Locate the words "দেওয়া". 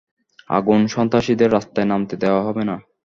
2.23-2.41